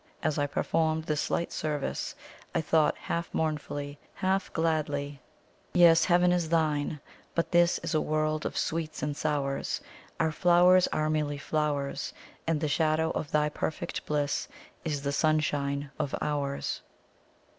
As 0.23 0.39
I 0.39 0.47
performed 0.47 1.03
this 1.03 1.21
slight 1.21 1.51
service, 1.51 2.15
I 2.55 2.61
thought, 2.61 2.97
half 2.97 3.31
mournfully, 3.35 3.99
half 4.15 4.51
gladly 4.51 5.21
"Yes, 5.75 6.05
Heaven 6.05 6.31
is 6.31 6.49
thine, 6.49 6.99
but 7.35 7.51
this 7.51 7.77
Is 7.83 7.93
a 7.93 8.01
world 8.01 8.43
of 8.43 8.57
sweets 8.57 9.03
and 9.03 9.15
sours 9.15 9.79
Our 10.19 10.31
flowers 10.31 10.87
are 10.87 11.07
merely 11.11 11.37
FLOWERS; 11.37 12.13
And 12.47 12.61
the 12.61 12.67
shadow 12.67 13.11
of 13.11 13.29
thy 13.29 13.47
perfect 13.49 14.07
bliss 14.07 14.47
Is 14.83 15.03
the 15.03 15.11
sunshine 15.11 15.91
of 15.99 16.15
ours." 16.19 16.81